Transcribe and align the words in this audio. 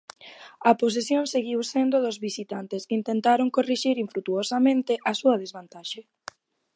A 0.69 0.71
posesión 0.81 1.23
seguiu 1.33 1.59
sendo 1.73 1.97
dos 2.05 2.17
visitantes, 2.27 2.85
que 2.87 2.97
intentaron 3.01 3.53
corrixir 3.57 3.95
infrutuosamente 4.05 4.93
a 5.09 5.11
súa 5.19 5.35
desvantaxe. 5.41 6.01